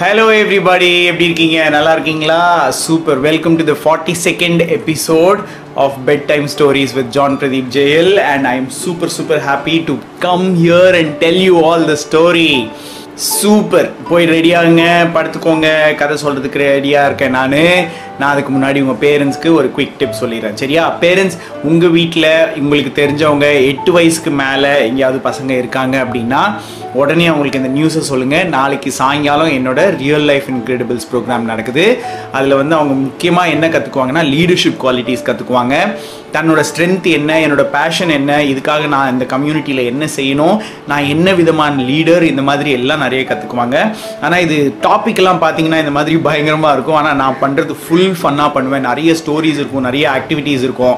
Hello 0.00 0.22
everybody 0.40 0.88
எப்படி 1.08 1.24
இருக்கீங்க? 1.28 1.56
நல்லா 1.74 1.90
இருக்கீங்களா? 1.92 2.38
Super 2.82 3.18
welcome 3.26 3.56
to 3.58 3.64
the 3.70 3.74
forty 3.82 4.14
second 4.26 4.62
episode 4.76 5.40
of 5.84 5.96
bed 6.06 6.24
time 6.30 6.46
stories 6.52 6.94
with 6.98 7.10
John 7.16 7.36
Pradeep 7.40 7.68
Jayal 7.76 8.12
and 8.30 8.46
I 8.52 8.54
am 8.60 8.70
super 8.84 9.12
super 9.16 9.42
happy 9.48 9.74
to 9.88 9.94
come 10.26 10.46
here 10.62 10.96
and 11.00 11.12
tell 11.24 11.40
you 11.48 11.56
all 11.70 11.84
the 11.92 11.96
story 12.04 12.48
super 13.14 13.90
போய் 14.10 14.30
ரெடியாகுங்க 14.34 14.84
படுத்துக்கோங்க. 15.16 15.68
கதை 16.02 16.16
சொல்கிறதுக்கு 16.24 16.62
ரெடியாக 16.68 17.08
இருக்கேன் 17.10 17.36
நான். 17.38 17.58
நான் 18.20 18.32
அதுக்கு 18.32 18.52
முன்னாடி 18.56 18.78
உங்கள் 18.84 19.00
பேரண்ட்ஸ்க்கு 19.04 19.50
ஒரு 19.58 19.70
குயிக் 19.76 19.96
டிப் 20.00 20.20
சொல்லிடுறேன். 20.22 20.58
சரியா? 20.62 20.84
பேரண்ட்ஸ் 21.04 21.38
உங்கள் 21.70 21.94
வீட்டில் 21.98 22.28
உங்களுக்கு 22.62 22.92
தெரிஞ்சவங்க 23.00 23.48
எட்டு 23.70 23.92
வயசுக்கு 23.96 24.32
மேலே 24.42 24.72
எங்கேயாவது 24.88 25.20
பசங்க 25.28 25.52
இருக்காங்க 25.62 25.96
அப்படின்னா 26.04 26.42
உடனே 27.00 27.26
அவங்களுக்கு 27.30 27.60
இந்த 27.62 27.72
நியூஸை 27.78 28.00
சொல்லுங்கள் 28.10 28.48
நாளைக்கு 28.54 28.90
சாயங்காலம் 29.00 29.52
என்னோட 29.56 29.80
ரியல் 30.04 30.24
லைஃப் 30.30 30.46
இன்க்ரெடிபிள்ஸ் 30.54 31.06
ப்ரோக்ராம் 31.10 31.50
நடக்குது. 31.50 31.84
அதில் 32.36 32.58
வந்து 32.60 32.74
அவங்க 32.78 32.94
முக்கியமாக 33.08 33.52
என்ன 33.56 33.66
கற்றுக்குவாங்கன்னா 33.74 34.24
லீடர்ஷிப் 34.34 34.80
குவாலிட்டிஸ் 34.84 35.28
கற்றுக்குவாங்க 35.28 35.76
தன்னோட 36.34 36.60
ஸ்ட்ரென்த் 36.68 37.06
என்ன 37.18 37.36
என்னோட 37.44 37.62
பேஷன் 37.76 38.12
என்ன 38.16 38.32
இதுக்காக 38.50 38.82
நான் 38.94 39.12
இந்த 39.14 39.24
கம்யூனிட்டியில் 39.32 39.88
என்ன 39.92 40.04
செய்யணும் 40.16 40.58
நான் 40.90 41.08
என்ன 41.14 41.32
விதமான 41.40 41.82
லீடர் 41.90 42.24
இந்த 42.32 42.42
மாதிரி 42.48 42.70
எல்லாம் 42.78 43.02
நிறைய 43.04 43.22
கற்றுக்குவாங்க 43.30 43.78
ஆனால் 44.26 44.44
இது 44.46 44.58
டாபிக்லாம் 44.86 45.42
பார்த்தீங்கன்னா 45.44 45.80
இந்த 45.84 45.94
மாதிரி 45.96 46.18
பயங்கரமாக 46.28 46.74
இருக்கும். 46.76 46.98
ஆனால் 47.00 47.18
நான் 47.22 47.40
பண்ணுறது 47.42 47.74
ஃபுல் 47.84 48.09
ஃபன்னாக 48.22 48.52
பண்ணுவேன். 48.52 48.80
நிறைய 48.80 49.12
ஸ்டோரிஸ் 49.12 49.60
இருக்கும் 49.60 49.86
நிறைய 49.88 50.10
ஆக்டிவிட்டீஸ் 50.10 50.66
இருக்கும். 50.68 50.96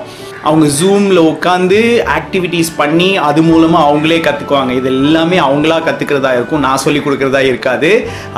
அவங்க 0.48 0.66
ஜூமில் 0.78 1.20
உட்காந்து 1.30 1.78
ஆக்டிவிட்டீஸ் 2.16 2.70
பண்ணி 2.80 3.09
அது 3.28 3.41
மூலமாக 3.48 3.88
அவங்களே 3.88 4.19
கற்றுக்குவாங்க 4.27 4.73
இது 4.78 4.88
எல்லாமே 4.95 5.37
அவங்களா 5.46 5.77
கற்றுக்கிறதா 5.88 6.30
இருக்கும். 6.38 6.62
நான் 6.66 6.82
சொல்லி 6.84 7.01
கொடுக்குறதா 7.05 7.42
இருக்காது. 7.51 7.91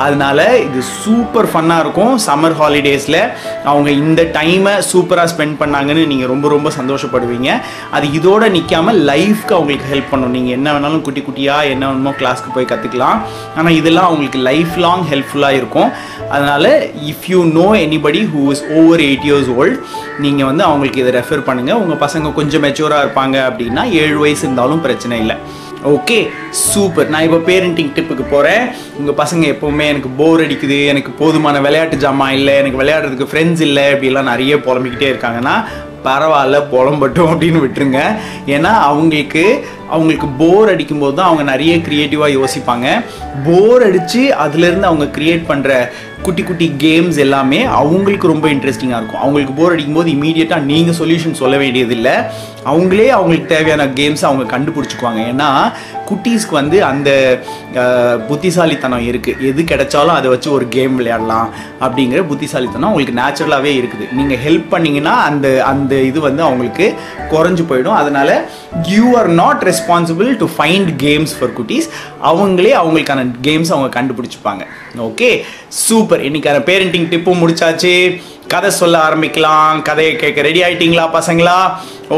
அதனால 0.05 0.39
இது 0.67 0.81
சூப்பர் 1.01 1.49
ஃபன்னாக 1.53 1.83
இருக்கும். 1.85 2.13
சம்மர் 2.27 2.57
ஹாலிடேஸில் 2.61 3.19
அவங்க 3.71 3.89
இந்த 4.03 4.23
டைமை 4.37 4.73
சூப்பராக 4.91 5.31
ஸ்பெண்ட் 5.33 5.57
பண்ணாங்கன்னு 5.61 6.03
நீங்கள் 6.11 6.31
ரொம்ப 6.33 6.45
ரொம்ப 6.55 6.71
சந்தோஷப்படுவீங்க. 6.79 7.49
அது 7.95 8.05
இதோட 8.19 8.43
நிற்காமல் 8.57 8.99
லைஃப்க்கு 9.11 9.55
அவங்களுக்கு 9.57 9.91
ஹெல்ப் 9.93 10.11
பண்ணும். 10.13 10.35
நீங்கள் 10.37 10.55
என்ன 10.57 10.67
வேணாலும் 10.75 11.05
குட்டி 11.07 11.23
குட்டியாக 11.27 11.71
என்ன 11.73 11.83
வேணுமோ 11.89 12.13
கிளாஸ்க்கு 12.21 12.55
போய் 12.57 12.71
கற்றுக்கலாம் 12.73 13.19
ஆனால் 13.57 13.77
இதெல்லாம் 13.79 14.09
அவங்களுக்கு 14.09 14.41
லைஃப் 14.49 14.75
லாங் 14.85 15.05
ஹெல்ப்ஃபுல்லாக 15.13 15.59
இருக்கும். 15.61 15.91
அதனால் 16.35 16.71
if 17.11 17.27
you 17.33 17.41
know 17.59 17.67
anybody 17.85 18.21
who 18.35 18.43
is 18.53 18.65
over 18.79 19.03
eight 19.09 19.27
years 19.29 19.51
old 19.59 19.77
நீங்கள் 20.23 20.47
வந்து 20.49 20.63
அவங்களுக்கு 20.69 21.01
இதை 21.03 21.11
ரெஃபர் 21.19 21.45
பண்ணுங்கள் 21.47 21.79
உங்கள் 21.83 21.94
பசங்க 22.03 22.33
கொஞ்சம் 22.39 22.63
மெச்சூராக 22.65 23.03
இருப்பாங்க 23.05 23.37
அப்படின்னா 23.49 23.83
ஏழு 24.03 24.17
வயசு 24.23 24.43
இருந்தாலும் 24.47 24.83
பிரச்சனை 24.85 25.19
இல்லை. 25.23 25.37
ஓகே 25.93 26.17
சூப்பர் 26.49 27.09
நான் 27.13 27.25
இப்போ 27.27 27.39
பேரண்டிங் 27.47 27.91
டிப்புக்கு 27.95 28.25
போகிறேன் 28.29 28.63
உங்கள் 28.99 29.17
பசங்க 29.21 29.43
எப்போவுமே 29.53 29.85
எனக்கு 29.93 30.09
போர் 30.19 30.43
அடிக்குது 30.45 30.77
எனக்கு 30.91 31.11
போதுமான 31.19 31.59
விளையாட்டு 31.65 31.97
ஜாமான் 32.03 32.37
இல்லை 32.39 32.53
எனக்கு 32.61 32.81
விளையாடுறதுக்கு 32.81 33.31
ஃப்ரெண்ட்ஸ் 33.31 33.65
இல்லை 33.67 33.83
அப்படிலாம் 33.93 34.31
நிறைய 34.33 34.55
புலம்பிக்கிட்டே 34.67 35.11
இருக்காங்கன்னா 35.13 35.55
பரவாயில்ல 36.07 36.57
புலம்பட்டும் 36.71 37.29
அப்படின்னு 37.31 37.61
விட்டுருங்க. 37.61 38.01
ஏன்னா 38.55 38.71
அவங்களுக்கு 38.89 39.43
அவங்களுக்கு 39.93 40.27
போர் 40.41 40.71
அடிக்கும்போது 40.73 41.15
தான் 41.17 41.29
அவங்க 41.29 41.45
நிறைய 41.51 41.75
க்ரியேட்டிவாக 41.87 42.35
யோசிப்பாங்க. 42.39 42.87
போர் 43.47 43.85
அடித்து 43.87 44.23
அதுலேருந்து 44.45 44.89
அவங்க 44.91 45.07
க்ரியேட் 45.17 45.49
பண்ணுற 45.51 45.71
குட்டி 46.25 46.43
குட்டி 46.43 46.67
கேம்ஸ் 46.83 47.17
எல்லாமே 47.23 47.57
அவங்களுக்கு 47.79 48.31
ரொம்ப 48.31 48.45
இன்ட்ரெஸ்டிங்காக 48.53 48.99
இருக்கும். 48.99 49.23
அவங்களுக்கு 49.23 49.53
போர் 49.57 49.73
அடிக்கும்போது 49.73 50.09
இமீடியட்டாக 50.13 50.67
நீங்கள் 50.69 50.97
சொல்யூஷன் 50.99 51.41
சொல்ல 51.41 51.55
வேண்டியதில்லை. 51.63 52.15
அவங்களே 52.71 53.09
அவங்களுக்கு 53.17 53.51
தேவையான 53.51 53.83
கேம்ஸ் 53.99 54.23
அவங்க 54.29 54.45
கண்டுபிடிச்சிக்குவாங்க. 54.53 55.21
ஏன்னா 55.31 55.49
குட்டீஸ்க்கு 56.09 56.55
வந்து 56.59 56.77
அந்த 56.89 57.09
புத்திசாலித்தனம் 58.29 59.05
இருக்குது 59.09 59.45
எது 59.49 59.61
கிடைச்சாலும் 59.71 60.15
அதை 60.17 60.27
வச்சு 60.33 60.49
ஒரு 60.57 60.65
கேம் 60.75 60.95
விளையாடலாம் 60.99 61.47
அப்படிங்கிற 61.85 62.19
புத்திசாலித்தனம் 62.31 62.89
அவங்களுக்கு 62.89 63.19
நேச்சுரலாகவே 63.21 63.71
இருக்குது. 63.79 64.07
நீங்கள் 64.19 64.41
ஹெல்ப் 64.45 64.67
பண்ணிங்கன்னா 64.73 65.15
அந்த 65.29 65.47
அந்த 65.71 65.95
இது 66.09 66.19
வந்து 66.27 66.43
அவங்களுக்கு 66.47 66.87
குறைஞ்சு 67.33 67.65
போயிடும். 67.69 67.99
அதனால் 68.01 68.35
you 68.95 69.05
are 69.21 69.31
not 69.43 69.65
responsible 69.75 70.37
to 70.37 70.49
find 70.57 70.89
games 71.03 71.33
for 71.39 71.53
குட்டீஸ். 71.59 71.87
அவங்களே 72.23 72.73
அவங்களுக்கான 72.83 73.31
கேம்ஸ் 73.41 73.71
அவங்க 73.75 74.01
கண்டுபிடிச்சிப்பாங்க. 74.01 74.63
ஓகே 74.97 75.41
சூப்பர் 75.67 76.21
இன்னைக்கான 76.21 76.59
பேரண்டிங் 76.69 77.09
டிப்பும் 77.13 77.41
முடிச்சாச்சு. 77.43 78.21
கதை 78.53 78.69
சொல்ல 78.79 78.95
ஆரம்பிக்கலாம். 79.07 79.77
கதையை 79.87 80.11
கேட்க 80.21 80.39
ரெடி 80.47 80.59
ஆயிட்டீங்களா 80.65 81.05
பசங்களா? 81.15 81.55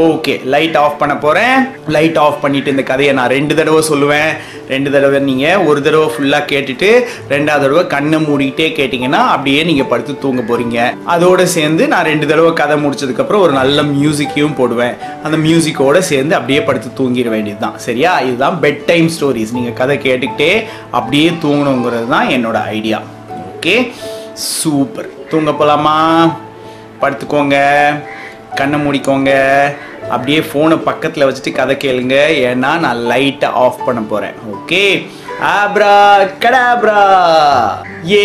ஓகே 0.00 0.34
லைட் 0.52 0.76
ஆஃப் 0.82 0.98
பண்ண 1.00 1.14
போகிறேன் 1.22 1.56
லைட் 1.94 2.18
ஆஃப் 2.24 2.40
பண்ணிட்டு 2.42 2.72
இந்த 2.74 2.82
கதையை 2.90 3.12
நான் 3.18 3.32
ரெண்டு 3.34 3.54
தடவை 3.58 3.80
சொல்லுவேன். 3.88 4.30
ரெண்டு 4.72 4.88
தடவை 4.94 5.18
நீங்கள் 5.28 5.62
ஒரு 5.68 5.80
தடவை 5.86 6.08
ஃபுல்லாக 6.14 6.48
கேட்டுட்டு 6.52 6.90
ரெண்டாவது 7.34 7.64
தடவை 7.64 7.82
கண்ணை 7.94 8.18
மூடிக்கிட்டே 8.26 8.68
கேட்டிங்கன்னா 8.78 9.22
அப்படியே 9.34 9.60
நீங்கள் 9.70 9.90
படுத்து 9.92 10.14
தூங்க 10.24 10.42
போகிறீங்க 10.50 10.78
அதோட 11.14 11.42
சேர்ந்து 11.56 11.86
நான் 11.92 12.08
ரெண்டு 12.12 12.28
தடவை 12.30 12.52
கதை 12.62 12.76
முடிச்சதுக்கப்புறம் 12.84 13.44
ஒரு 13.46 13.54
நல்ல 13.60 13.82
மியூசிக்கையும் 13.94 14.58
போடுவேன். 14.60 14.94
அந்த 15.26 15.38
மியூசிக்கோட 15.46 15.98
சேர்ந்து 16.12 16.36
அப்படியே 16.38 16.62
படுத்து 16.68 16.90
தூங்கிட 17.00 17.30
வேண்டியது 17.36 17.62
தான் 17.66 17.78
சரியா? 17.88 18.12
இதுதான் 18.28 18.58
பெட் 18.66 18.82
டைம் 18.90 19.08
ஸ்டோரிஸ் 19.16 19.56
நீங்கள் 19.58 19.78
கதை 19.82 19.96
கேட்டுக்கிட்டே 20.06 20.52
அப்படியே 20.90 21.30
தூங்கணுங்கிறது 21.44 22.08
தான் 22.16 22.28
என்னோட 22.38 22.60
ஐடியா 22.78 23.00
ஓகே 23.52 23.76
சூப்பர் 24.48 25.10
தூங்க 25.30 25.52
போகலாமா 25.52 25.96
படுத்துக்கோங்க. 27.00 27.56
கண்ணை 28.58 28.78
மூடிக்கோங்க. 28.84 29.32
அப்படியே 30.14 30.38
ஃபோனை 30.48 30.76
பக்கத்தில் 30.88 31.26
வச்சுட்டு 31.26 31.50
கதை 31.58 31.74
கேளுங்க. 31.82 32.16
ஏன்னா 32.48 32.70
நான் 32.84 33.02
லைட்டை 33.10 33.48
ஆஃப் 33.64 33.84
பண்ண 33.86 34.00
போகிறேன் 34.12 34.36
ஓகே 34.54 34.82
ஆப்ரா 35.50 35.92
கடாப்ரா 36.42 37.02
ஏ 38.10 38.24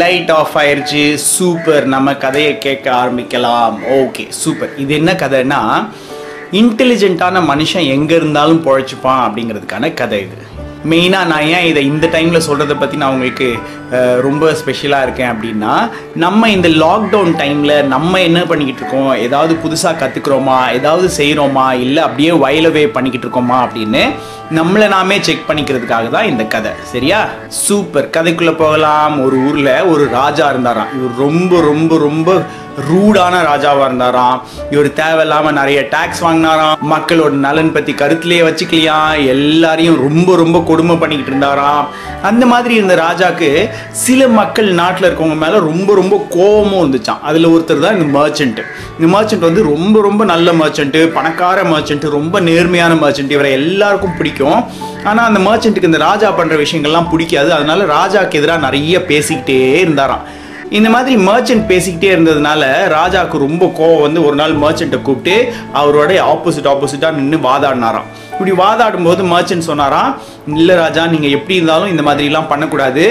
லைட் 0.00 0.30
ஆஃப் 0.30 0.56
ஆயிடுச்சு 0.62 1.02
சூப்பர் 1.14 1.84
நம்ம 1.94 2.14
கதையை 2.24 2.58
கேட்க 2.58 2.86
ஆரம்பிக்கலாம். 3.02 3.76
ஓகே 3.98 4.24
சூப்பர் 4.28 4.72
இது 4.84 4.94
என்ன 5.00 5.12
கதைன்னா 5.12 5.60
இன்டெலிஜென்ட்டான 6.60 7.42
மனுஷன் 7.50 7.86
எங்கே 7.96 8.14
இருந்தாலும் 8.14 8.64
பொழைச்சிப்பான் 8.66 9.22
அப்படிங்கிறதுக்கான 9.26 9.94
கதை 10.00 10.20
இது. 10.26 10.38
மெயினாக 10.90 11.30
நான் 11.32 11.48
ஏன் 11.56 11.66
இதை 11.70 11.82
இந்த 11.86 12.06
டைமில் 12.14 12.46
சொல்கிறத 12.46 12.74
பற்றி 12.78 12.96
நான் 13.02 13.12
உங்களுக்கு 13.14 13.48
ரொம்ப 14.26 14.52
ஸ்பெஷலாக 14.60 15.06
இருக்கேன் 15.06 15.32
அப்படின்னா 15.32 15.72
நம்ம 16.24 16.50
இந்த 16.56 16.68
லாக்டவுன் 16.82 17.32
டைமில் 17.40 17.74
நம்ம 17.94 18.20
என்ன 18.28 18.40
பண்ணிக்கிட்டு 18.50 18.82
இருக்கோம்? 18.82 19.12
ஏதாவது 19.26 19.54
புதுசாக 19.64 20.00
கற்றுக்குறோமா 20.02 20.58
ஏதாவது 20.78 21.08
செய்கிறோமா 21.18 21.66
இல்லை 21.84 22.02
அப்படியே 22.02 22.30
வயலவே 22.44 22.84
பண்ணிக்கிட்டு 22.96 23.28
இருக்கோமா 23.28 23.58
அப்படின்னு 23.64 24.04
நம்மளை 24.58 24.86
நாமே 24.94 25.16
செக் 25.26 25.46
பண்ணிக்கிறதுக்காக 25.48 26.08
தான் 26.14 26.30
இந்த 26.30 26.44
கதை. 26.54 26.72
சரியா? 26.92 27.20
சூப்பர் 27.48 28.08
கதைக்குள்ளே 28.16 28.54
போகலாம். 28.64 29.14
ஒரு 29.24 29.36
ஊரில் 29.48 29.70
ஒரு 29.92 30.04
ராஜா 30.18 30.46
இருந்தாராம். 30.50 30.90
இவர் 30.96 31.14
ரொம்ப 31.26 31.60
ரொம்ப 31.70 31.98
ரொம்ப 32.08 32.30
ரூடான 32.88 33.42
ராஜாவாக 33.42 33.84
இருந்தாராம். 33.84 34.42
இவர் 34.70 34.92
தேவையில்லாமல் 34.92 35.52
நிறைய 35.52 35.88
டேக்ஸ் 35.90 36.22
வாங்கினாராம். 36.22 36.76
மக்களோட 36.90 37.30
நலன் 37.30 37.72
பற்றி 37.72 37.92
கருத்துலேயே 37.92 38.42
வச்சுக்கலையா? 38.48 39.26
எல்லாரையும் 39.26 39.96
ரொம்ப 39.96 40.36
ரொம்ப 40.36 40.60
கொடுமை 40.60 40.96
பண்ணிக்கிட்டு 40.96 41.32
இருந்தாராம். 41.32 41.86
அந்த 42.22 42.46
மாதிரி 42.46 42.74
இருந்த 42.74 42.94
ராஜாக்கு 42.94 43.68
சில 43.90 44.28
மக்கள் 44.28 44.72
நாட்டில் 44.72 45.08
இருக்கவங்க 45.08 45.34
மேலே 45.34 45.58
ரொம்ப 45.58 45.94
ரொம்ப 45.94 46.26
கோபமும் 46.30 46.82
இருந்துச்சான் 46.82 47.20
அதில் 47.22 47.44
ஒருத்தர் 47.44 47.78
தான் 47.78 48.00
இந்த 48.00 48.18
மர்ச்சன்ட் 48.18 48.60
இந்த 48.98 49.18
மர்ச்சன்ட் 49.18 49.38
வந்து 49.38 49.62
ரொம்ப 49.62 50.00
ரொம்ப 50.02 50.24
நல்ல 50.24 50.52
மர்ச்சன்ட்டு 50.52 51.06
பணக்கார 51.06 51.62
மர்ச்சன்ட் 51.62 52.08
ரொம்ப 52.08 52.40
நேர்மையான 52.40 52.94
மர்ச்சன்ட் 52.94 53.30
இவரை 53.30 53.52
எல்லாருக்கும் 53.52 54.16
பிடிக்கும். 54.16 54.64
ஆனால் 55.04 55.26
அந்த 55.26 55.50
மர்ச்சன்ட்டுக்கு 55.50 55.90
இந்த 55.92 55.98
ராஜா 55.98 56.38
பண்ணுற 56.38 56.64
விஷயங்கள்லாம் 56.64 57.10
பிடிக்காது. 57.10 57.52
அதனால 57.52 57.84
ராஜாக்கு 57.84 58.32
எதிராக 58.32 58.60
நிறைய 58.60 58.98
பேசிக்கிட்டே 58.98 59.78
இருந்தாராம். 59.84 60.40
இந்த 60.78 60.88
மாதிரி 60.92 61.14
மர்ச்சன்ட் 61.28 61.64
பேசிக்கிட்டே 61.70 62.10
இருந்ததுனால 62.14 62.62
ராஜாவுக்கு 62.94 63.38
ரொம்ப 63.44 63.64
கோவம் 63.78 64.04
வந்து 64.04 64.20
ஒரு 64.26 64.36
நாள் 64.40 64.54
மர்ச்சண்ட்டை 64.62 64.98
கூப்பிட்டு 65.06 65.34
அவரோட 65.80 66.12
ஆப்போசிட் 66.32 66.68
ஆப்போசிட்டாக 66.72 67.18
நின்று 67.18 67.38
வாதாடினாராம். 67.48 68.06
இப்படி 68.32 68.52
வாதாடும் 68.60 69.06
போது 69.08 69.22
மர்ச்சன்ட் 69.32 69.68
சொன்னாராம் 69.68 70.12
இல்லை 70.60 70.74
ராஜா 70.82 71.02
நீங்கள் 71.14 71.34
எப்படி 71.38 71.56
இருந்தாலும் 71.58 71.90
இந்த 71.92 72.02
மாதிரிலாம் 72.06 72.48
பண்ணக்கூடாது. 72.52 73.04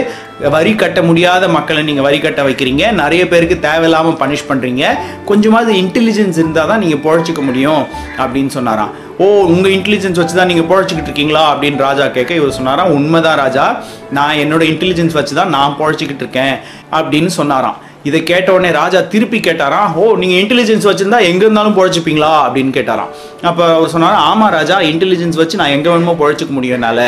வரி 0.56 0.74
கட்ட 0.82 1.00
முடியாத 1.10 1.44
மக்களை 1.58 1.84
நீங்கள் 1.90 2.08
வரி 2.08 2.20
கட்ட 2.26 2.42
வைக்கிறீங்க. 2.48 2.84
நிறைய 3.02 3.24
பேருக்கு 3.34 3.58
தேவையில்லாமல் 3.68 4.20
பனிஷ் 4.24 4.48
பண்ணுறீங்க 4.50 4.84
கொஞ்சமாவது 5.30 5.74
இன்டெலிஜென்ஸ் 5.84 6.40
இருந்தால் 6.42 6.72
தான் 6.74 6.84
நீங்கள் 6.86 7.04
பொழைச்சிக்க 7.06 7.44
முடியும். 7.50 7.84
அப்படின்னு 8.24 8.54
சொன்னாராம். 8.58 8.94
ஓ 9.22 9.26
உங்கள் 9.54 9.72
இன்டெலிஜென்ஸ் 9.72 10.20
வச்சு 10.20 10.36
தான் 10.36 10.50
நீங்கள் 10.52 10.68
பொழைச்சிக்கிட்டு 10.70 11.10
இருக்கீங்களா? 11.10 11.42
அப்படின்னு 11.54 11.80
ராஜா 11.88 12.06
கேட்க 12.08 12.32
இவர் 12.34 12.58
சொன்னாராம் 12.58 12.92
உண்மைதான் 12.98 13.40
ராஜா. 13.44 13.66
நான் 14.18 14.40
என்னோட 14.44 14.64
இன்டெலிஜென்ஸ் 14.74 15.18
வச்சு 15.20 15.34
தான் 15.36 15.54
நான் 15.56 15.76
பொழைச்சிக்கிட்டு 15.80 16.24
இருக்கேன் 16.26 16.56
அப்படின்னு 16.92 17.32
சொன்னாராம். 17.40 17.78
இதை 18.10 18.20
கேட்ட 18.30 18.50
உடனே 18.54 18.70
ராஜா 18.82 19.00
திருப்பி 19.14 19.40
கேட்டாராம் 19.48 19.90
ஓ 20.02 20.04
நீங்கள் 20.22 20.40
இன்டெலிஜென்ஸ் 20.44 20.88
வச்சுருந்தா 20.90 21.20
எங்கே 21.32 21.44
இருந்தாலும் 21.48 21.76
பொழைச்சிப்பீங்களா? 21.80 22.30
அப்படின்னு 22.46 22.72
கேட்டாராம். 22.78 23.12
அப்போ 23.50 23.64
அவர் 23.78 23.92
சொன்னார் 23.96 24.22
ஆமாம் 24.30 24.54
ராஜா 24.58 24.78
இன்டெலிஜென்ஸ் 24.92 25.38
வச்சு 25.42 25.60
நான் 25.62 25.74
எங்கே 25.76 25.90
வேணுமோ 25.94 26.16
பொழைச்சிக்க 26.22 26.54
முடியும் 26.58 26.78
என்னால் 26.78 27.08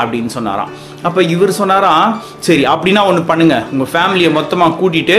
அப்படின்னு 0.00 0.30
சொன்னாராம். 0.36 0.72
அப்போ 1.08 1.20
இவர் 1.34 1.52
சொன்னாராம் 1.60 2.10
சரி 2.46 2.62
அப்படின்னா 2.72 3.00
ஒன்று 3.08 3.22
பண்ணுங்கள் 3.30 3.64
உங்கள் 3.72 3.90
ஃபேமிலியை 3.92 4.30
மொத்தமாக 4.38 4.76
கூட்டிகிட்டு 4.80 5.16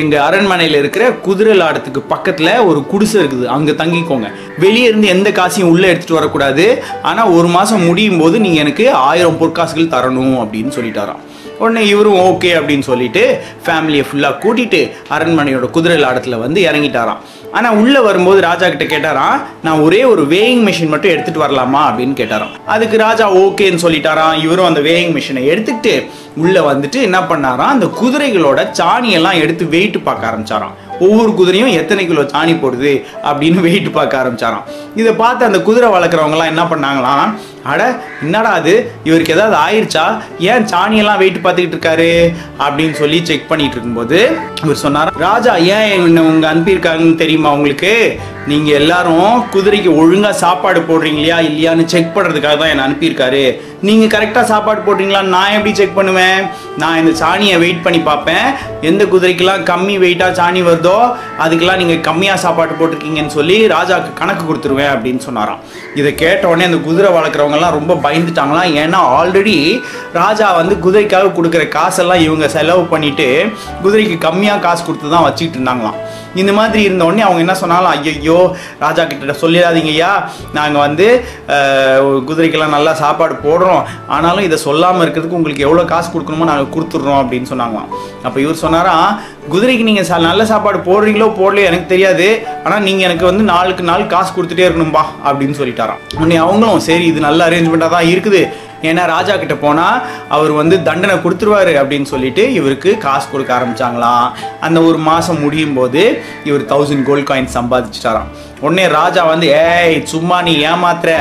எங்கள் 0.00 0.22
அரண்மனையில் 0.26 0.78
இருக்கிற 0.80 1.04
குதிரை 1.26 1.54
லாடத்துக்கு 1.60 2.00
பக்கத்தில் 2.12 2.52
ஒரு 2.68 2.80
குடிசை 2.92 3.16
இருக்குது. 3.22 3.46
அங்கே 3.56 3.74
தங்கிக்கோங்க. 3.82 4.30
வெளியே 4.64 4.88
இருந்து 4.90 5.12
எந்த 5.16 5.28
காசையும் 5.40 5.70
உள்ளே 5.74 5.90
எடுத்துகிட்டு 5.92 6.20
வரக்கூடாது. 6.20 6.66
ஆனால் 7.10 7.32
ஒரு 7.38 7.50
மாதம் 7.56 7.86
முடியும் 7.90 8.22
போது 8.22 8.38
நீங்கள் 8.46 8.64
எனக்கு 8.64 8.86
ஆயிரம் 9.10 9.40
பொற்காசுகள் 9.42 9.92
தரணும் 9.96 10.36
அப்படின்னு 10.44 10.74
சொல்லிட்டாராம். 10.78 11.22
உடனே 11.62 11.82
இவரும் 11.92 12.20
ஓகே 12.28 12.50
அப்படின்னு 12.58 12.86
சொல்லிட்டு 12.90 13.22
ஃபேமிலியை 13.66 14.04
ஃபுல்லாக 14.08 14.40
கூட்டிட்டு 14.44 14.80
அரண்மனையோட 15.16 15.66
குதிரை 15.76 15.96
லாடத்தில் 16.04 16.42
வந்து 16.44 16.60
இறங்கிட்டாராம். 16.68 17.22
ஆனால் 17.58 17.76
உள்ளே 17.80 18.00
வரும்போது 18.08 18.38
ராஜா 18.40 18.66
கிட்ட 18.68 18.84
கேட்டாராம் 18.92 19.40
நான் 19.62 19.82
ஒரே 19.86 20.00
ஒரு 20.12 20.22
வேயிங் 20.34 20.62
மிஷின் 20.68 20.92
மட்டும் 20.92 21.12
எடுத்துகிட்டு 21.14 21.44
வரலாமா? 21.46 21.80
அப்படின்னு 21.88 22.14
கேட்டாராம். 22.20 22.54
அதுக்கு 22.74 22.96
ராஜா 23.06 23.26
ஓகேன்னு 23.42 23.82
சொல்லிட்டாராம். 23.84 24.36
இவரும் 24.44 24.68
அந்த 24.70 24.82
வேயிங் 24.88 25.12
மிஷினை 25.16 25.42
எடுத்துக்கிட்டு 25.52 25.94
உள்ளே 26.36 26.60
வந்துட்டு 26.70 26.98
என்ன 27.08 27.18
பண்ணாராம் 27.30 27.72
அந்த 27.74 27.86
குதிரைகளோட 28.00 28.60
சாணியெல்லாம் 28.80 29.40
எடுத்து 29.44 29.64
வெயிட் 29.74 30.04
பார்க்க 30.08 30.30
ஆரம்பிச்சாராம். 30.30 30.76
ஒவ்வொரு 31.06 31.30
குதிரையும் 31.38 31.76
எத்தனை 31.80 32.02
கிலோ 32.06 32.22
சாணி 32.34 32.54
போடுது 32.62 32.92
அப்படின்னு 33.28 33.60
வெயிட் 33.66 33.92
பார்க்க 33.92 34.20
ஆரம்பிச்சாராம். 34.22 34.66
இதை 35.00 35.12
பார்த்து 35.22 35.48
அந்த 35.48 35.60
குதிரை 35.68 35.88
வளர்க்குறவங்கலாம் 35.94 36.52
என்ன 36.52 36.64
பண்ணாங்களாம் 36.72 37.32
அட 37.70 37.82
என்னடா 38.22 38.50
அது? 38.60 38.72
இவருக்கு 39.04 39.34
ஏதாவது 39.34 39.56
ஆயிடுச்சா 39.56 40.04
ஏன் 40.50 40.66
சாணியெல்லாம் 40.72 41.20
வெயிட் 41.22 41.44
பார்த்துக்கிட்டு 41.44 41.76
இருக்காரு? 41.76 42.10
அப்படின்னு 42.64 42.92
சொல்லி 42.92 43.24
செக் 43.24 43.48
பண்ணிட்டு 43.48 43.76
இருக்கும்போது 43.76 44.18
இவர் 44.64 44.82
சொன்னார் 44.84 45.12
ராஜா 45.28 45.54
ஏன் 45.76 45.88
என்ன 46.06 46.22
உங்க 46.22 46.46
அனுப்பியிருக்காங்கன்னு 46.52 47.22
தெரியுமா 47.24 47.50
உங்களுக்கு? 47.50 47.94
நீங்க 48.46 48.70
எல்லாரும் 48.78 49.42
குதிரைக்கு 49.54 49.90
ஒழுங்கா 50.02 50.30
சாப்பாடு 50.44 50.80
போடுறீங்க 50.80 51.18
இல்லையா 51.20 51.38
இல்லையான்னு 51.48 51.84
செக் 51.92 52.14
பண்றதுக்காக 52.14 52.56
தான் 52.58 52.68
என்ன 52.68 52.86
அனுப்பியிருக்காரு 52.86 53.42
நீங்க 53.88 54.04
கரெக்டா 54.14 54.42
சாப்பாடு 54.42 54.80
போடுறீங்களா 54.86 55.20
நான் 55.34 55.54
எப்படி 55.56 55.72
செக் 55.74 55.96
பண்ணுவேன்? 55.98 56.40
நான் 56.78 56.98
இந்த 56.98 57.12
சாணியை 57.20 57.56
வெயிட் 57.62 57.84
பண்ணி 57.84 58.00
பார்ப்பேன். 58.00 58.46
எந்த 58.80 59.04
குதிரைக்கெல்லாம் 59.04 59.62
கம்மி 59.70 59.94
வெயிட்டா 60.04 60.28
சாணி 60.40 60.62
வருதோ 60.68 60.96
அதுக்கெல்லாம் 61.44 61.80
நீங்க 61.82 61.96
கம்மியா 62.08 62.36
சாப்பாடு 62.36 62.74
போட்டிருக்கீங்கன்னு 62.80 63.36
சொல்லி 63.38 63.56
ராஜாவுக்கு 63.76 64.12
கணக்கு 64.20 64.44
கொடுத்துருவேன் 64.50 64.92
அப்படின்னு 64.94 65.22
சொன்னாராம். 65.28 65.62
இதை 65.94 66.14
கேட்ட 66.14 66.48
உடனே 66.48 66.64
அந்த 66.64 66.80
குதிரை 66.88 67.10
வளர்க்குறவங்க 67.18 67.51
எல்லாம் 67.58 67.76
ரொம்ப 67.78 67.94
பயந்துட்டாங்களாம். 68.06 68.70
ஏன்னா 68.82 69.00
ஆல்ரெடி 69.18 69.56
ராஜா 70.20 70.46
வந்து 70.60 70.76
குதிரைக்காக 70.86 71.32
கொடுக்குற 71.38 71.64
காசெல்லாம் 71.76 72.24
இவங்க 72.26 72.48
செலவு 72.56 72.84
பண்ணிட்டு 72.94 73.28
குதிரைக்கு 73.84 74.18
கம்மியாக 74.26 74.64
காசு 74.66 74.82
கொடுத்து 74.88 75.14
தான் 75.14 75.26
வச்சுக்கிட்டு 75.28 75.58
இருந்தாங்களாம். 75.60 75.98
இந்த 76.40 76.52
மாதிரி 76.58 76.82
இருந்த 76.88 77.02
உடனே 77.06 77.22
அவங்க 77.26 77.40
என்ன 77.44 77.54
சொன்னாலும் 77.62 77.90
ஐயோ 77.94 78.36
ராஜா 78.84 79.02
கிட்ட 79.08 79.34
சொல்லிடாதீங்க 79.42 79.90
ஐயா 79.94 80.12
நாங்கள் 80.58 80.84
வந்து 80.86 81.06
குதிரைக்கெல்லாம் 82.28 82.76
நல்லா 82.76 82.92
சாப்பாடு 83.02 83.34
போடுறோம். 83.46 83.82
ஆனாலும் 84.16 84.46
இதை 84.48 84.58
சொல்லாமல் 84.66 85.04
இருக்கிறதுக்கு 85.04 85.38
உங்களுக்கு 85.40 85.66
எவ்வளோ 85.66 85.84
காசு 85.92 86.08
கொடுக்கணுமோ 86.14 86.48
நாங்கள் 86.52 86.72
கொடுத்துட்றோம். 86.76 87.20
அப்படின்னு 87.22 87.50
சொன்னாங்களாம். 87.52 87.90
அப்போ 88.26 88.38
இவர் 88.44 88.62
சொன்னாராம் 88.64 89.08
குதிரைக்கு 89.50 89.84
நீங்கள் 89.86 90.06
சா 90.08 90.16
நல்ல 90.24 90.42
சாப்பாடு 90.50 90.78
போடுறீங்களோ 90.88 91.26
போடலையோ 91.38 91.68
எனக்கு 91.70 91.86
தெரியாது. 91.92 92.26
ஆனால் 92.64 92.84
நீங்கள் 92.86 93.06
எனக்கு 93.06 93.24
வந்து 93.28 93.44
நாளுக்கு 93.52 93.82
நாள் 93.88 94.04
காசு 94.12 94.30
கொடுத்துட்டே 94.34 94.66
இருக்கணும்பா 94.66 95.02
அப்படின்னு 95.28 95.56
சொல்லிட்டாராம். 95.60 96.02
உடனே 96.18 96.36
அவங்களும் 96.44 96.84
சரி 96.88 97.06
இது 97.12 97.20
நல்ல 97.26 97.48
அரேஞ்ச்மெண்ட்டாக 97.48 97.92
தான் 97.96 98.10
இருக்குது. 98.12 98.42
ஏன்னா 98.90 99.02
ராஜா 99.14 99.34
கிட்ட 99.40 99.54
போனால் 99.64 99.98
அவர் 100.36 100.52
வந்து 100.60 100.78
தண்டனை 100.88 101.16
கொடுத்துருவாரு 101.24 101.74
அப்படின்னு 101.80 102.10
சொல்லிட்டு 102.12 102.44
இவருக்கு 102.58 102.92
காசு 103.06 103.26
கொடுக்க 103.32 103.52
ஆரம்பிச்சாங்களாம். 103.58 104.24
அந்த 104.68 104.78
ஒரு 104.90 105.00
மாதம் 105.10 105.42
முடியும் 105.46 105.76
போது 105.80 106.04
இவர் 106.50 106.70
தௌசண்ட் 106.72 107.06
கோல்ட் 107.10 107.28
காயின் 107.32 107.54
சம்பாதிச்சிட்டாராம். 107.58 108.30
உடனே 108.64 108.84
ராஜா 108.98 109.22
வந்து 109.30 109.46
ஏய் 109.68 109.96
சும்மா 110.12 110.36
நீ 110.48 110.52
ஏமாத்துற. 110.70 111.12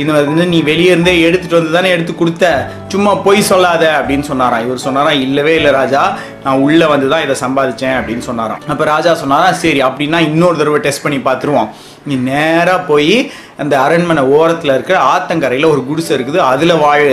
இந்த 0.00 0.10
வந்து 0.18 0.46
நீ 0.54 0.58
வெளியே 0.70 0.90
இருந்தே 0.94 1.14
எடுத்துட்டு 1.26 1.58
வந்து 1.58 1.76
தானே 1.76 1.92
எடுத்து 1.96 2.14
கொடுத்த. 2.16 2.46
சும்மா 2.94 3.12
பொய் 3.26 3.48
சொல்லாத 3.50 3.84
அப்படின்னு 3.98 4.26
சொன்னாராம். 4.30 4.64
இவர் 4.66 4.86
சொன்னாராம் 4.86 5.22
இல்லவே 5.26 5.54
இல்லை 5.60 5.72
ராஜா. 5.80 6.02
நான் 6.44 6.62
உள்ள 6.66 6.82
வந்து 6.94 7.06
தான் 7.12 7.24
இதை 7.26 7.36
சம்பாதிச்சேன் 7.44 7.96
அப்படின்னு 8.00 8.24
சொன்னாராம். 8.30 8.62
அப்ப 8.72 8.84
ராஜா 8.94 9.12
சொன்னாராம் 9.22 9.60
சரி 9.62 9.80
அப்படின்னா 9.88 10.20
இன்னொரு 10.30 10.58
தடவை 10.60 10.80
டெஸ்ட் 10.86 11.04
பண்ணி 11.06 11.20
பார்த்துருவோம். 11.28 11.70
நீ 12.08 12.14
நேராக 12.28 12.78
போய் 12.90 13.14
அந்த 13.62 13.74
அரண்மனை 13.84 14.22
ஓரத்தில் 14.36 14.74
இருக்கிற 14.74 14.96
ஆத்தங்கரையில் 15.14 15.72
ஒரு 15.72 15.80
குடிசை 15.88 16.12
இருக்குது. 16.16 16.38
அதில் 16.52 16.80
வாழு. 16.84 17.10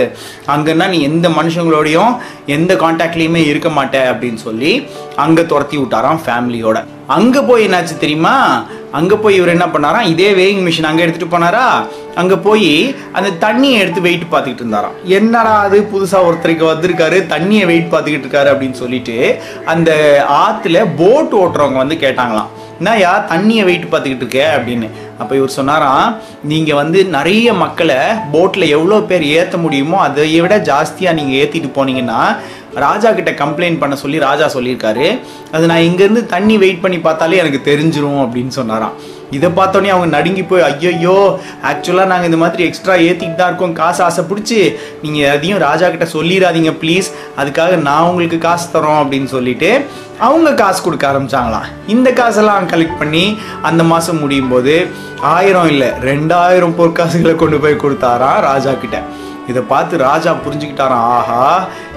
அங்கன்னா 0.54 0.86
நீ 0.94 0.98
எந்த 1.10 1.28
மனுஷங்களோடையும் 1.38 2.12
எந்த 2.56 2.74
கான்டாக்ட்லேயுமே 2.84 3.42
இருக்க 3.50 3.70
மாட்ட 3.78 3.96
அப்படின்னு 4.12 4.40
சொல்லி 4.46 4.72
அங்கே 5.24 5.44
துரத்தி 5.52 5.78
விட்டாராம் 5.82 6.22
ஃபேமிலியோட 6.26 6.80
அங்கே 7.16 7.40
போய் 7.48 7.64
என்னாச்சு 7.66 7.94
தெரியுமா? 8.04 8.34
அங்கே 8.92 9.14
போய் 9.14 9.34
இவர் 9.34 9.48
என்ன 9.48 9.66
பண்ணாராம் 9.66 10.06
இதே 10.06 10.32
வேயிங் 10.32 10.62
மிஷின் 10.66 10.82
அங்கே 10.82 11.06
எடுத்துகிட்டு 11.06 11.34
போனாரா? 11.34 11.86
அங்கே 12.14 12.34
போய் 12.34 12.94
அந்த 13.12 13.30
தண்ணியை 13.30 13.78
எடுத்து 13.78 14.00
வெயிட் 14.00 14.22
பார்த்துக்கிட்டு 14.30 14.64
இருந்தாராம். 14.64 14.92
என்னடா 15.04 15.60
அது? 15.60 15.88
புதுசாக 15.92 16.26
ஒருத்தருக்கு 16.26 16.64
வந்திருக்காரு 16.72 17.26
தண்ணியை 17.26 17.66
வெயிட் 17.66 17.92
பார்த்துக்கிட்டு 17.92 18.26
இருக்காரு 18.28 18.52
அப்படின்னு 18.52 18.70
சொல்லிட்டு 18.70 19.40
அந்த 19.64 19.90
ஆற்றுல 20.28 20.86
போட் 20.96 21.34
ஓட்டுறவங்க 21.34 21.72
வந்து 21.72 21.94
கேட்டாங்களாம். 21.94 22.48
என்னையா 22.78 23.24
தண்ணியை 23.30 23.64
வெயிட் 23.64 23.90
பார்த்துக்கிட்டு 23.90 24.26
இருக்க? 24.26 24.60
அப்படின்னு. 24.60 24.88
அப்போ 25.18 25.36
இவர் 25.36 25.48
சொன்னாராம் 25.48 26.16
நீங்கள் 26.44 26.74
வந்து 26.74 27.04
நிறைய 27.04 27.52
மக்களை 27.52 27.96
போட்டில் 28.32 28.68
எவ்வளோ 28.68 29.00
பேர் 29.00 29.22
ஏற்ற 29.22 29.58
முடியுமோ 29.58 30.00
அதை 30.00 30.40
விட 30.40 30.58
ஜாஸ்தியாக 30.58 31.14
நீங்கள் 31.14 31.38
ஏற்றிட்டு 31.40 31.70
போனீங்கன்னா 31.76 32.36
ராஜா 32.84 33.10
கிட்ட 33.18 33.30
கம்ப்ளைண்ட் 33.42 33.80
பண்ண 33.82 33.94
சொல்லி 34.02 34.18
ராஜா 34.28 34.46
சொல்லியிருக்காரு. 34.56 35.06
அது 35.56 35.64
நான் 35.70 35.86
இங்கேருந்து 35.90 36.24
தண்ணி 36.34 36.56
வெயிட் 36.64 36.82
பண்ணி 36.86 36.98
பார்த்தாலே 37.06 37.40
எனக்கு 37.42 37.60
தெரிஞ்சிரும் 37.70 38.20
அப்படின்னு 38.24 38.54
சொன்னாராம். 38.58 38.96
இதை 39.36 39.48
பார்த்தோன்னே 39.56 39.90
அவங்க 39.94 40.08
நடுங்கி 40.16 40.42
போய் 40.50 40.66
ஐயோ 40.66 41.16
ஆக்சுவலாக 41.70 42.10
நாங்கள் 42.10 42.28
இந்த 42.30 42.38
மாதிரி 42.42 42.62
எக்ஸ்ட்ரா 42.66 42.94
ஏற்றிக்கிட்டு 43.06 43.40
தான் 43.40 43.50
இருக்கோம். 43.50 43.74
காசு 43.80 44.00
ஆசை 44.06 44.22
பிடிச்சி 44.30 44.60
நீங்கள் 45.02 45.30
அதையும் 45.34 45.62
ராஜா 45.66 45.86
கிட்ட 45.94 46.06
சொல்லிடாதீங்க 46.14 46.72
ப்ளீஸ் 46.82 47.08
அதுக்காக 47.40 47.76
நான் 47.88 48.08
உங்களுக்கு 48.10 48.38
காசு 48.46 48.66
தரோம் 48.74 49.00
அப்படின்னு 49.02 49.30
சொல்லிட்டு 49.36 49.70
அவங்க 50.26 50.50
காசு 50.62 50.80
கொடுக்க 50.86 51.04
ஆரம்பிச்சாங்களாம். 51.10 51.68
இந்த 51.94 52.08
காசெல்லாம் 52.20 52.70
கலெக்ட் 52.72 53.00
பண்ணி 53.02 53.24
அந்த 53.70 53.82
மாதம் 53.92 54.22
முடியும் 54.22 54.52
போது 54.54 54.74
ஆயிரம் 55.34 55.68
இல்லை 55.72 55.90
ரெண்டாயிரம் 56.10 56.76
பொற்காசுகளை 56.80 57.34
கொண்டு 57.42 57.58
போய் 57.64 57.82
கொடுத்தாராம் 57.84 58.40
ராஜா 58.50 58.72
கிட்ட. 58.84 58.98
இதை 59.50 59.60
பார்த்து 59.72 60.02
ராஜா 60.08 60.32
புரிஞ்சுக்கிட்டாராம். 60.46 61.06
ஆஹா 61.18 61.44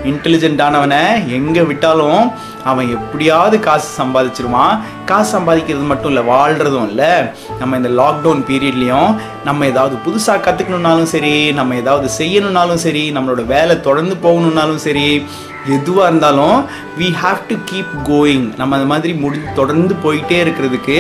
இன்டெலிஜென்ட்டானவனை 0.10 1.02
எங்கே 1.38 1.64
விட்டாலும் 1.70 2.24
அவன் 2.70 2.88
எப்படியாவது 2.96 3.56
காசு 3.68 3.88
சம்பாதிச்சிருவான். 4.00 4.74
காசு 5.10 5.30
சம்பாதிக்கிறது 5.36 5.86
மட்டும் 5.92 6.12
இல்லை 6.12 6.24
வாழ்கிறதும் 6.34 6.88
இல்லை. 6.92 7.12
நம்ம 7.60 7.78
இந்த 7.80 7.92
லாக்டவுன் 8.00 8.44
பீரியட்லேயும் 8.50 9.12
நம்ம 9.48 9.68
ஏதாவது 9.72 9.96
புதுசாக 10.06 10.44
கற்றுக்கணுன்னாலும் 10.48 11.12
சரி 11.14 11.34
நம்ம 11.60 11.76
ஏதாவது 11.84 12.10
செய்யணுன்னாலும் 12.20 12.84
சரி 12.86 13.04
நம்மளோட 13.18 13.46
வேலை 13.56 13.76
தொடர்ந்து 13.88 14.18
போகணுன்னாலும் 14.26 14.84
சரி 14.88 15.08
எதுவாக 15.78 16.10
இருந்தாலும் 16.10 16.58
we 17.00 17.08
have 17.24 17.42
to 17.50 17.56
keep 17.72 17.92
going 18.10 18.48
நம்ம 18.60 18.76
அந்த 18.78 18.88
மாதிரி 18.94 19.14
முடி 19.24 19.40
தொடர்ந்து 19.60 19.96
போயிட்டே 20.06 20.40
இருக்கிறதுக்கு 20.46 20.98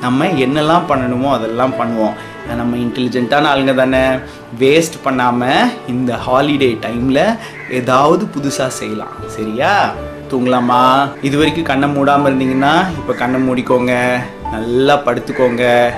நம்ம 0.00 0.26
என்னெல்லாம் 0.46 0.88
பண்ணணுமோ 0.90 1.28
அதெல்லாம் 1.36 1.74
பண்ணுவோம். 1.80 2.14
நம்ம 2.54 2.76
இன்டெலிஜென்ட்டான 2.76 3.48
ஆளுங்க 3.54 3.74
தானே? 3.74 4.18
வேஸ்ட் 4.58 5.02
பண்ணாமல் 5.02 5.70
இந்த 5.88 6.14
ஹாலிடே 6.14 6.78
டைமில் 6.86 7.36
ஏதாவது 7.70 8.24
புதுசாக 8.24 8.66
செய்யலாம். 8.66 9.12
சரியா? 9.26 9.92
தூங்கலாமா? 10.30 11.10
இது 11.22 11.36
வரைக்கும் 11.36 11.64
கண்ணை 11.64 11.88
மூடாமல் 11.88 12.34
இருந்தீங்கன்னா 12.34 12.88
இப்போ 12.90 13.12
கண்ணை 13.12 13.40
மூடிக்கோங்க. 13.40 14.20
நல்லா 14.52 14.96
படுத்துக்கோங்க. 14.96 15.92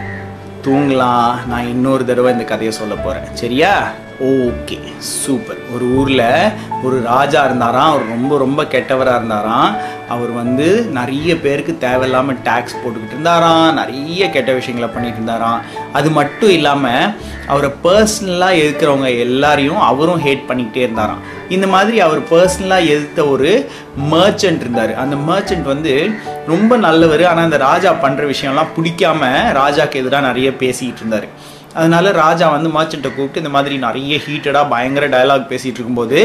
தூங்கலாம். 0.64 1.46
நான் 1.46 1.68
இன்னொரு 1.68 2.04
தடவை 2.04 2.32
இந்த 2.32 2.44
கதையை 2.44 2.74
சொல்ல 2.74 2.94
போகிறேன் 2.94 3.36
சரியா? 3.36 3.90
Okay 4.20 4.78
super. 4.98 5.56
ஒரு 5.74 5.84
ஊரில் 5.84 6.50
ஒரு 6.82 7.00
ராஜா 7.00 7.44
இருந்தாராம். 7.44 7.90
அவர் 7.90 8.08
ரொம்ப 8.08 8.38
ரொம்ப 8.38 8.62
கெட்டவராக 8.62 9.16
இருந்தாராம். 9.16 9.76
அவர் 10.08 10.30
வந்து 10.30 10.84
நிறைய 10.84 11.40
பேருக்கு 11.40 11.78
தேவையில்லாமல் 11.78 12.38
டேக்ஸ் 12.44 12.78
போட்டுக்கிட்டு 12.82 13.10
இருந்தாராம். 13.10 13.74
நிறைய 13.74 14.30
கெட்ட 14.30 14.52
விஷயங்களை 14.52 14.94
பண்ணிட்டு 14.94 15.22
இருந்தாராம். 15.22 15.60
அது 15.92 16.10
மட்டும் 16.10 16.50
இல்லாமல் 16.50 17.14
அவரை 17.46 17.70
பர்சனலாக 17.84 18.62
இருக்கிறவங்க 18.62 19.18
எல்லாரையும் 19.18 19.80
அவரும் 19.80 20.24
ஹேட் 20.26 20.48
பண்ணிக்கிட்டே 20.48 20.76
இருந்தாராம். 20.76 21.40
இந்த 21.56 21.66
மாதிரி 21.74 21.96
அவர் 22.06 22.20
பர்சனலாக 22.32 22.90
எதிர்த்த 22.94 23.22
ஒரு 23.34 23.50
மர்ச்சன்ட் 24.12 24.62
இருந்தார். 24.64 24.92
அந்த 25.02 25.16
மர்ச்சன்ட் 25.28 25.66
வந்து 25.72 25.94
ரொம்ப 26.52 26.76
நல்லவர். 26.86 27.24
ஆனால் 27.30 27.46
அந்த 27.48 27.58
ராஜா 27.68 27.92
பண்ணுற 28.04 28.22
விஷயம்லாம் 28.32 28.74
பிடிக்காம 28.76 29.32
ராஜாக்கு 29.60 30.00
எதிராக 30.02 30.28
நிறைய 30.28 30.50
பேசிக்கிட்டு 30.62 31.02
இருந்தார். 31.04 31.26
அதனால 31.80 32.06
ராஜா 32.22 32.46
வந்து 32.54 32.70
மர்ச்சண்ட்டை 32.76 33.10
கூப்பிட்டு 33.10 33.42
இந்த 33.42 33.52
மாதிரி 33.56 33.74
நிறைய 33.84 34.16
ஹீட்டடாக 34.24 34.70
பயங்கர 34.72 35.04
டயலாக் 35.14 35.50
பேசிகிட்டு 35.52 35.78
இருக்கும்போது 35.78 36.18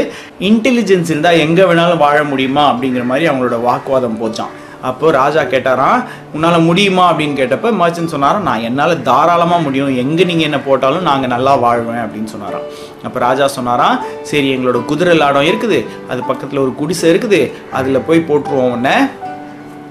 இன்டெலிஜென்ஸ் 0.49 1.11
இருந்தால் 1.13 1.41
எங்கே 1.45 1.65
வேணாலும் 1.69 2.03
வாழ 2.05 2.17
முடியுமா 2.31 2.63
அப்படிங்கிற 2.71 3.03
மாதிரி 3.11 3.27
அவங்களோட 3.29 3.59
வாக்குவாதம் 3.67 4.19
போச்சான் 4.23 4.53
அப்போ 4.89 5.11
ராஜா 5.11 5.41
கேட்டாராம் 5.41 6.03
உன்னால் 6.35 6.65
முடியுமா? 6.67 7.05
அப்படின்னு 7.11 7.39
கேட்டப்ப 7.39 7.71
மர்ச்சன் 7.81 8.13
சொன்னாராம் 8.13 8.47
நான் 8.49 8.65
என்னால் 8.69 9.01
தாராளமாக 9.01 9.61
முடியும். 9.61 9.95
எங்கே 10.03 10.23
நீங்கள் 10.23 10.47
என்ன 10.49 10.59
போட்டாலும் 10.59 11.07
நாங்கள் 11.09 11.33
நல்லா 11.35 11.55
வாழ்வேன் 11.55 12.03
அப்படின்னு 12.05 12.33
சொன்னாராம். 12.33 12.67
அப்போ 13.03 13.19
ராஜா 13.19 13.47
சொன்னாராம் 13.47 13.99
சரி 14.31 14.49
எங்களோட 14.55 14.85
குதிரை 14.85 15.15
லாடம் 15.17 15.49
இருக்குது. 15.51 15.85
அது 16.09 16.23
பக்கத்தில் 16.23 16.63
ஒரு 16.65 16.73
குடிசை 16.81 17.09
இருக்குது. 17.13 17.41
அதில் 17.79 18.05
போய் 18.09 18.27
போட்டுருவோம் 18.29 18.73
உடனே 18.77 18.97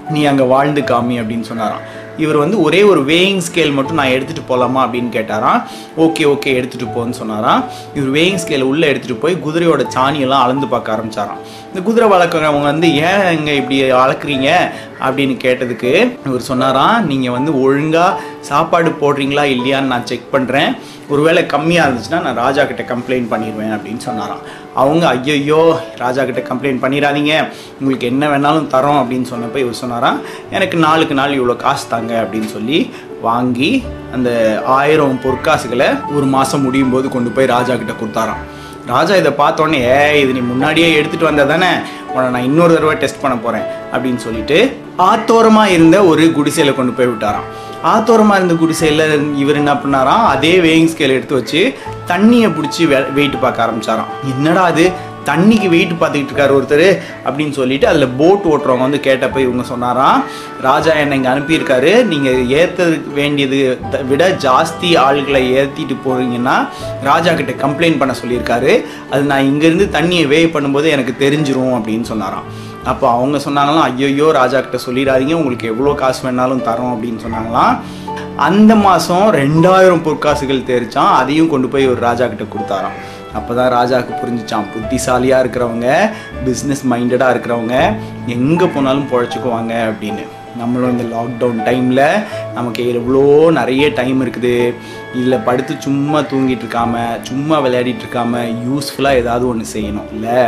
நீ 0.09 0.25
அங்கே 0.25 0.43
வாழ்ந்து 0.43 0.81
காமி 0.81 1.15
அப்படின்னு 1.21 1.49
சொன்னாராம். 1.51 1.85
இவர் 2.23 2.37
வந்து 2.41 2.61
ஒரே 2.61 2.79
ஒரு 2.83 3.01
வேயிங் 3.09 3.41
ஸ்கேல் 3.47 3.73
மட்டும் 3.77 3.99
நான் 3.99 4.13
எடுத்துகிட்டு 4.13 4.43
போகலாமா 4.47 4.79
அப்படின்னு 4.85 5.11
கேட்டாராம். 5.15 5.59
ஓகே 6.05 6.23
ஓகே 6.33 6.51
எடுத்துகிட்டு 6.59 6.95
போன்னு 6.95 7.19
சொன்னாராம். 7.19 7.63
இவர் 7.97 8.09
வேயிங் 8.15 8.39
ஸ்கேல் 8.43 8.69
உள்ளே 8.69 8.91
எடுத்துகிட்டு 8.91 9.23
போய் 9.25 9.35
குதிரையோட 9.45 9.83
சாணியெல்லாம் 9.95 10.43
அளந்து 10.45 10.67
பார்க்க 10.67 10.95
ஆரம்பிச்சாராம். 10.95 11.41
இந்த 11.77 11.87
குதிரை 11.87 12.05
வளர்க்குறவங்க 12.11 12.67
வந்து 12.69 12.87
ஏன் 13.07 13.25
இங்கே 13.35 13.53
இப்படி 13.59 13.75
வளர்க்குறீங்க? 13.97 14.47
அப்படின்னு 15.07 15.33
கேட்டதுக்கு 15.43 15.91
இவர் 16.27 16.47
சொன்னாராம் 16.47 17.03
நீங்கள் 17.09 17.35
வந்து 17.35 17.51
ஒழுங்காக 17.63 18.21
சாப்பாடு 18.47 18.91
போடுறீங்களா 19.01 19.43
இல்லையான்னு 19.55 19.91
நான் 19.93 20.07
செக் 20.11 20.25
பண்ணுறேன் 20.33 20.71
ஒருவேளை 21.11 21.43
கம்மியாக 21.53 21.85
இருந்துச்சுன்னா 21.87 22.21
நான் 22.25 22.41
ராஜா 22.43 22.65
கிட்ட 22.71 22.85
கம்ப்ளைண்ட் 22.93 23.29
பண்ணிடுவேன் 23.33 23.75
அப்படின்னு 23.77 24.01
சொன்னாராம். 24.07 24.41
அவங்க 24.83 25.05
ஐயையோ 25.13 25.61
ராஜா 26.03 26.23
கிட்ட 26.29 26.43
கம்ப்ளைண்ட் 26.49 26.83
பண்ணிடாதீங்க. 26.85 27.35
உங்களுக்கு 27.79 28.11
என்ன 28.13 28.25
வேணாலும் 28.33 28.71
தரோம் 28.75 28.99
அப்படின்னு 29.03 29.31
சொன்னப்போ 29.33 29.61
இவர் 29.65 29.81
சொன்னாராம் 29.83 30.19
எனக்கு 30.57 30.79
நாளுக்கு 30.87 31.21
நாள் 31.21 31.39
இவ்வளோ 31.39 31.57
காசு 31.67 31.87
தாங்க 31.95 32.13
அப்படின்னு 32.25 32.51
சொல்லி 32.57 32.79
வாங்கி 33.29 33.71
அந்த 34.17 34.29
ஆயிரம் 34.79 35.19
பொற்காசுகளை 35.27 35.91
ஒரு 36.17 36.27
மாதம் 36.37 36.65
முடியும் 36.67 36.95
போது 36.95 37.09
கொண்டு 37.17 37.31
போய் 37.37 37.53
ராஜா 37.57 37.75
கிட்ட 37.75 37.95
கொடுத்தாராம். 38.01 38.43
ராஜா 38.91 39.13
இதை 39.21 39.31
பார்த்தோன்னே 39.39 39.79
ஏ 39.91 40.01
இது 40.21 40.31
நீ 40.37 40.41
முன்னாடியே 40.49 40.89
எடுத்துகிட்டு 40.99 41.29
வந்தா 41.29 41.43
தானே 41.43 41.69
உன்னை 42.13 42.27
நான் 42.33 42.47
இன்னொரு 42.49 42.73
தடவை 42.75 42.95
டெஸ்ட் 43.01 43.23
பண்ண 43.23 43.35
போகிறேன் 43.37 43.65
அப்படின்னு 43.93 44.21
சொல்லிட்டு 44.25 44.57
ஆத்தோரமாக 45.09 45.73
இருந்த 45.77 45.97
ஒரு 46.11 46.23
குடிசையில் 46.37 46.77
கொண்டு 46.77 46.93
போய் 46.97 47.09
விட்டாராம். 47.11 47.47
ஆத்தோரமாக 47.93 48.39
இருந்த 48.39 48.55
குடிசையில் 48.61 49.03
இவர் 49.41 49.59
என்ன 49.61 49.73
பண்ணாராம்? 49.73 50.23
அதே 50.33 50.53
வேயிங் 50.65 50.89
ஸ்கேல் 50.93 51.15
எடுத்து 51.17 51.35
வச்சு 51.39 51.61
தண்ணியை 52.11 52.49
பிடிச்சி 52.57 52.83
வெயிட் 53.17 53.41
பார்க்க 53.43 53.65
ஆரம்பிச்சாராம். 53.65 54.11
என்னடா 54.33 54.63
அது 54.71 54.85
தண்ணிக்கு 55.27 55.69
வெயிட் 55.69 55.91
பார்த்துக்கிட்டு 55.91 56.35
இருக்காரு 56.35 56.53
ஒருத்தர் 56.59 57.01
அப்படின்னு 57.25 57.51
சொல்லிட்டு 57.51 57.87
அதில் 57.87 58.07
போட் 58.07 58.41
ஓட்டுறவங்க 58.43 58.77
வந்து 58.77 58.99
கேட்டப்ப 59.03 59.37
இவங்க 59.37 59.63
சொன்னாராம் 59.63 60.23
ராஜா 60.61 60.93
என்னை 60.93 61.17
இங்கே 61.17 61.29
அனுப்பியிருக்காரு. 61.29 62.03
நீங்கள் 62.03 62.47
ஏற்ற 62.47 62.85
வேண்டியது 63.13 63.77
த- 63.91 63.97
விட 63.97 64.29
ஜாஸ்தி 64.29 64.85
ஆள்களை 64.85 65.69
ஏற்றிட்டு 65.69 65.97
போகிறீங்கன்னா 66.05 66.67
ராஜா 67.03 67.33
கிட்ட 67.33 67.67
கம்ப்ளைண்ட் 67.67 67.97
பண்ண 67.97 68.15
சொல்லியிருக்காரு. 68.25 68.85
அது 69.11 69.23
நான் 69.23 69.43
இங்கேருந்து 69.43 69.89
தண்ணியை 69.89 70.27
வே 70.27 70.45
பண்ணும்போது 70.45 70.89
எனக்கு 70.89 71.29
தெரிஞ்சிரும் 71.29 71.77
அப்படின்னு 71.77 72.01
சொன்னாராம். 72.01 72.43
அப்போ 72.83 73.09
அவங்க 73.09 73.37
சொன்னாங்களாம் 73.37 73.91
ஐயோயோ 73.91 74.31
ராஜா 74.31 74.59
கிட்ட 74.59 74.77
சொல்லிடாதீங்க. 74.89 75.33
உங்களுக்கு 75.33 75.67
எவ்வளோ 75.67 75.93
காசு 75.93 76.31
வேணாலும் 76.31 76.63
தரோம் 76.63 76.97
அப்படின்னு 76.97 77.19
சொன்னாங்களாம். 77.27 77.79
அந்த 78.35 78.75
மாதம் 78.75 79.33
ரெண்டாயிரம் 79.33 80.03
பொற்காசுகள் 80.03 80.63
தெரிச்சான் 80.63 81.09
அதையும் 81.11 81.49
கொண்டு 81.49 81.67
போய் 81.67 81.87
ஒரு 81.87 81.99
ராஜா 81.99 82.25
கிட்ட 82.25 82.43
கொடுத்தாராம். 82.43 83.16
அப்போ 83.33 83.51
தான் 83.59 83.71
ராஜாவுக்கு 83.77 84.13
புரிஞ்சிச்சான் 84.21 84.71
புத்திசாலியாக 84.73 85.43
இருக்கிறவங்க 85.43 85.87
பிஸ்னஸ் 86.47 86.83
மைண்டடாக 86.91 87.33
இருக்கிறவங்க 87.33 87.77
எங்கே 88.37 88.67
போனாலும் 88.75 89.09
பொழைச்சிக்குவாங்க 89.13 89.73
அப்படின்னு. 89.91 90.25
நம்மளும் 90.59 90.93
இந்த 90.93 91.03
லாக்டவுன் 91.15 91.59
டைமில் 91.65 92.21
நமக்கு 92.53 92.81
எவ்வளோ 92.99 93.23
நிறைய 93.57 93.89
டைம் 93.99 94.19
இருக்குது. 94.25 94.53
இதில் 95.17 95.43
படுத்து 95.47 95.73
சும்மா 95.85 96.19
தூங்கிட்டு 96.31 96.63
இருக்காம 96.65 97.03
சும்மா 97.29 97.57
விளையாடிட்டு 97.65 98.03
இருக்காம 98.05 98.41
யூஸ்ஃபுல்லாக 98.67 99.21
ஏதாவது 99.21 99.45
ஒன்று 99.51 99.65
செய்யணும். 99.73 100.09
இல்லை 100.13 100.39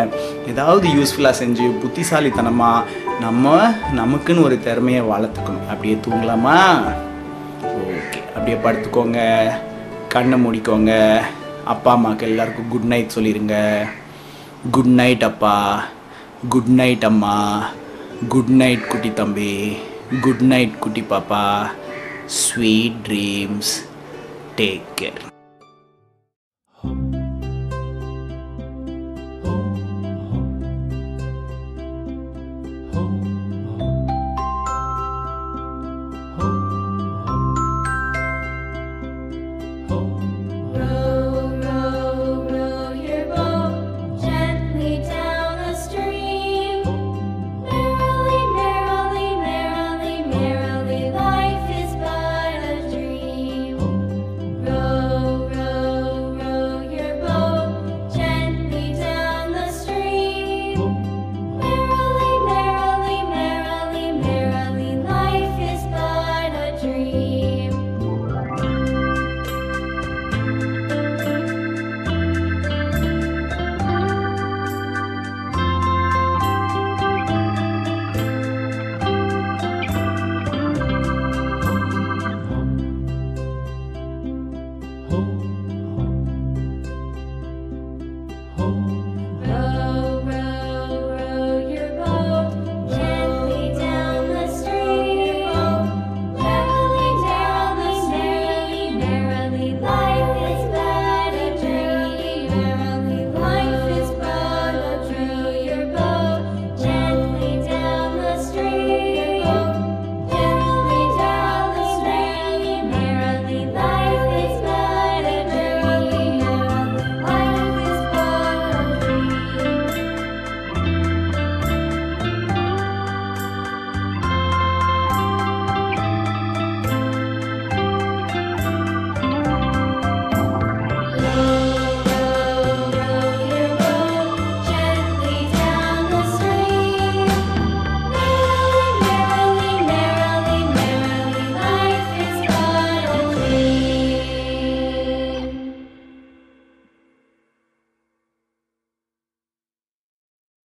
ஏதாவது 0.51 0.87
யூஸ்ஃபுல்லாக 0.97 1.39
செஞ்சு 1.41 1.67
புத்திசாலித்தனமாக 1.83 2.85
நம்ம 3.25 3.55
நமக்குன்னு 3.99 4.45
ஒரு 4.47 4.57
திறமையை 4.67 5.01
வளர்த்துக்கணும். 5.13 5.69
அப்படியே 5.71 5.97
தூங்கலாமா? 6.07 6.59
ஓகே 7.71 8.21
அப்படியே 8.35 8.57
படுத்துக்கோங்க 8.65 9.19
கண்ணை 10.15 10.37
மூடிக்கோங்க. 10.45 10.93
அப்பா 11.73 11.91
அம்மாவுக்கு 11.91 12.27
எல்லாருக்கும் 12.27 12.69
குட் 12.73 12.87
நைட் 12.91 13.15
சொல்லிடுங்க 13.15 13.55
குட் 14.75 14.91
நைட் 14.99 15.23
அப்பா. 15.23 15.55
குட் 16.49 16.71
நைட் 16.79 17.05
அம்மா. 17.09 17.35
குட் 18.33 18.53
நைட் 18.61 18.87
குட்டி 18.87 19.11
தம்பி. 19.13 19.53
குட் 20.21 20.45
நைட் 20.51 20.79
குட்டி 20.79 21.03
பாப்பா. 21.09 21.43
Sweet 22.41 22.99
dreams 23.07 23.73
take 24.57 24.87
care 25.01 25.28